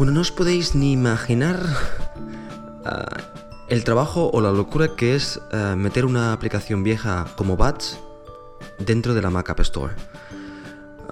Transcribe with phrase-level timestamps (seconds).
[0.00, 1.60] Bueno, no os podéis ni imaginar
[2.86, 3.20] ah,
[3.68, 8.00] el trabajo o la locura que es ah, meter una aplicación vieja como Bats
[8.78, 9.92] dentro de la Mac App Store.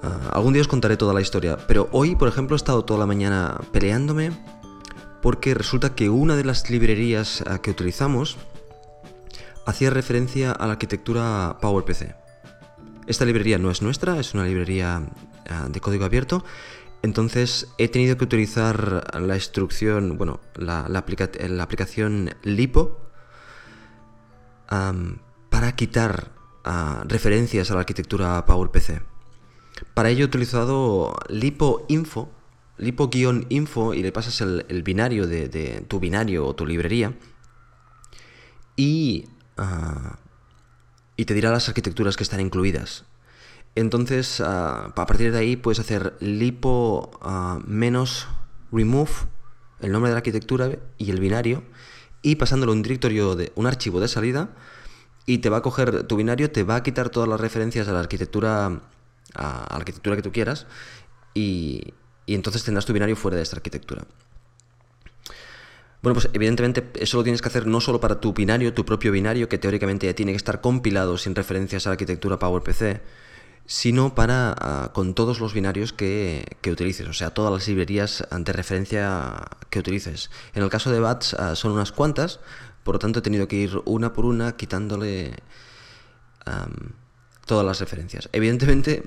[0.01, 2.99] Ah, algún día os contaré toda la historia, pero hoy, por ejemplo, he estado toda
[2.99, 4.31] la mañana peleándome
[5.21, 8.37] porque resulta que una de las librerías que utilizamos
[9.67, 12.15] hacía referencia a la arquitectura PowerPC.
[13.05, 15.03] Esta librería no es nuestra, es una librería
[15.67, 16.43] de código abierto
[17.01, 22.99] entonces he tenido que utilizar la instrucción, bueno, la, aplicación lipo
[25.49, 26.31] para quitar
[26.65, 29.01] ah, referencias a la arquitectura PowerPC.
[29.93, 32.29] Para ello he utilizado lipo info,
[32.77, 37.13] lipo-info y le pasas el, binario de, tu binario o tu librería
[39.57, 40.19] ah,
[41.15, 43.05] y te dirá las arquitecturas que están incluidas.
[43.79, 48.27] Entonces, ah, a partir de ahí puedes hacer lipo ah, menos
[48.73, 49.11] remove,
[49.79, 51.63] el nombre de la arquitectura y el binario,
[52.21, 54.49] y pasándolo un directorio de un archivo de salida,
[55.25, 57.93] y te va a coger tu binario, te va a quitar todas las referencias a
[57.93, 58.81] la arquitectura,
[59.35, 60.67] a la arquitectura que tú quieras,
[61.33, 61.93] y,
[62.25, 64.03] y entonces tendrás tu binario fuera de esta arquitectura.
[66.01, 69.13] Bueno, pues evidentemente eso lo tienes que hacer no solo para tu binario, tu propio
[69.13, 73.01] binario, que teóricamente ya tiene que estar compilado sin referencias a la arquitectura PowerPC,
[73.69, 78.51] sino para ah, con todos los binarios que, utilices, o sea, todas las librerías de
[78.51, 80.31] referencia que utilices.
[80.55, 82.39] En el caso de BATS ah, son unas cuantas,
[82.83, 85.35] por lo tanto he tenido que ir una por una quitándole
[87.45, 88.27] todas las referencias.
[88.31, 89.03] Evidentemente,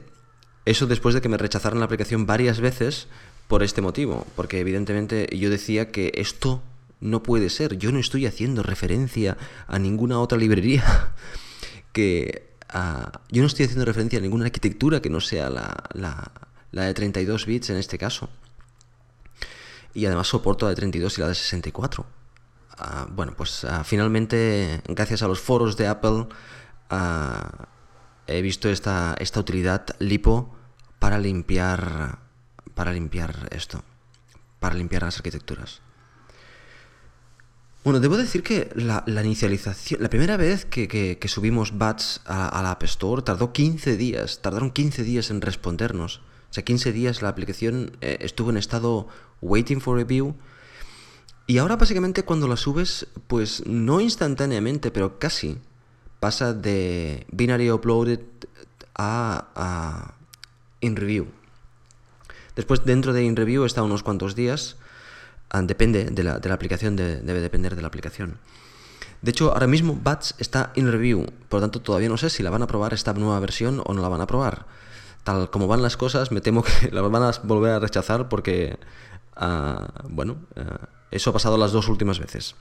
[0.65, 3.09] eso después de que me rechazaran la aplicación varias veces
[3.49, 6.63] por este motivo, porque evidentemente yo decía que esto
[7.01, 11.15] no puede ser, yo no estoy haciendo referencia a ninguna otra librería
[11.93, 12.52] que
[13.31, 16.33] yo no estoy haciendo referencia a ninguna arquitectura que no sea la,
[16.71, 18.31] de 32 bits en este caso.
[19.95, 22.07] Y además soporto la de 32 y la de 64.
[22.79, 26.29] Ah, bueno, pues ah, finalmente, gracias a los foros de Apple,
[26.89, 27.67] ah,
[28.27, 30.57] he visto esta, esta utilidad lipo
[30.99, 32.21] para limpiar,
[32.75, 33.83] para limpiar esto,
[34.61, 35.83] para limpiar las arquitecturas.
[37.85, 42.85] Bueno, debo decir que la, inicialización, la primera vez que, subimos bats a, la App
[42.85, 46.19] Store tardó 15 días, tardaron 15 días en respondernos.
[46.51, 49.09] O sea, 15 días la aplicación eh, estuvo en estado
[49.41, 50.37] waiting for review.
[51.49, 55.59] Y ahora básicamente cuando la subes, pues no instantáneamente, pero casi,
[56.21, 58.21] pasa de binary uploaded
[58.95, 60.15] a, a
[60.81, 61.27] in review.
[62.55, 64.77] Después dentro de in review está unos cuantos días
[65.61, 68.39] depende de la, aplicación, debe depender de la aplicación.
[69.21, 72.43] De hecho, ahora mismo Bats está en review, por lo tanto todavía no sé si
[72.43, 74.67] la van a probar esta nueva versión o no la van a probar.
[75.23, 78.79] Tal como van las cosas, me temo que la van a volver a rechazar porque,
[79.37, 82.57] ah, bueno, ah, eso ha pasado las dos últimas veces.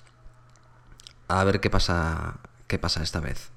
[1.28, 2.38] A ver qué pasa,
[2.68, 3.50] qué pasa esta vez.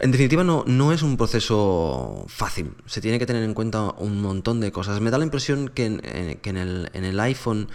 [0.00, 2.72] En definitiva, no, no es un proceso fácil.
[2.86, 5.00] Se tiene que tener en cuenta un montón de cosas.
[5.00, 6.38] Me da la impresión que en, eh,
[6.92, 7.68] el, iPhone,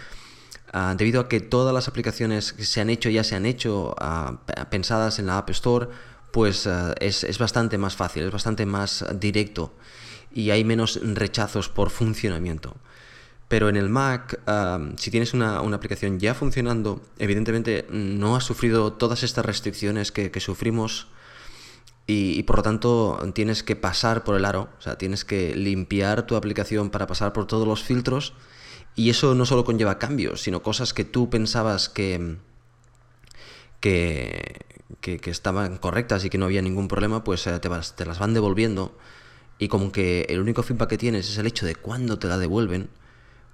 [0.72, 3.94] ah, debido a que todas las aplicaciones que se han hecho ya se han hecho
[4.00, 4.40] ah,
[4.72, 5.90] pensadas en la App Store,
[6.32, 9.74] pues ah, es, bastante más fácil, es bastante más directo
[10.34, 12.78] y hay menos rechazos por funcionamiento.
[13.50, 14.40] Pero en el Mac,
[14.98, 20.40] si tienes una, aplicación ya funcionando, evidentemente no has sufrido todas estas restricciones que, que
[20.40, 21.08] sufrimos
[22.06, 26.26] y, por lo tanto tienes que pasar por el aro, o sea, tienes que limpiar
[26.26, 28.34] tu aplicación para pasar por todos los filtros
[28.96, 32.38] y eso no solo conlleva cambios, sino cosas que tú pensabas que,
[33.80, 34.66] que,
[35.00, 38.20] que, estaban correctas y que no había ningún problema, pues eh, te, vas, te las
[38.20, 38.98] van devolviendo
[39.58, 42.38] y como que el único feedback que tienes es el hecho de cuándo te la
[42.38, 42.90] devuelven,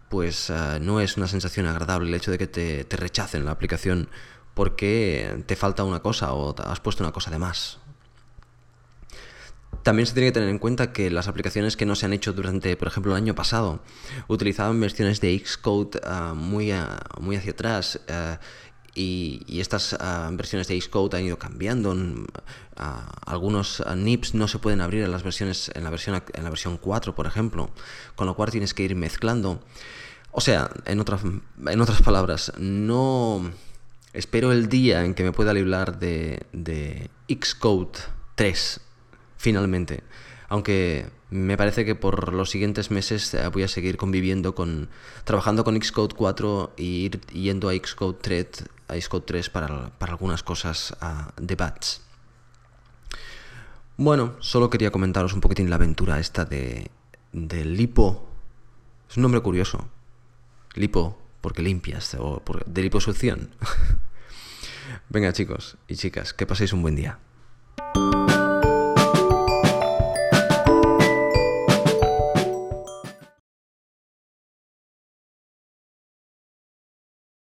[0.09, 3.51] pues eh, no es una sensación agradable el hecho de que te, te rechacen la
[3.51, 4.09] aplicación
[4.55, 7.79] porque te falta una cosa o has puesto una cosa de más.
[9.83, 12.33] También se tiene que tener en cuenta que las aplicaciones que no se han hecho
[12.33, 13.81] durante, por ejemplo, el año pasado,
[14.27, 18.37] utilizaban versiones de Xcode uh, muy, ah, muy hacia atrás uh,
[18.93, 19.97] y, estas
[20.31, 21.95] versiones de Xcode han ido cambiando.
[23.25, 26.77] algunos NIPs no se pueden abrir en las versiones en la versión en la versión
[26.77, 27.69] 4, por ejemplo,
[28.15, 29.61] con lo cual tienes que ir mezclando.
[30.31, 33.51] O sea, en otras en otras palabras, no
[34.11, 37.99] espero el día en que me pueda librar de, de Xcode
[38.35, 38.81] 3
[39.39, 40.03] finalmente.
[40.49, 44.89] Aunque me parece que por los siguientes meses eh, voy a seguir conviviendo con.
[45.23, 48.47] trabajando con Xcode 4 y ir yendo a Xcode 3,
[48.89, 50.95] a Xcode 3 para, algunas cosas
[51.37, 52.01] de bats.
[53.97, 56.89] Bueno, solo quería comentaros un poquitín la aventura esta de,
[57.33, 58.29] de lipo
[59.09, 59.89] Es un nombre curioso.
[60.75, 63.49] Lipo, porque limpias, o de liposucción.
[65.09, 67.19] Venga chicos y chicas, que paséis un buen día.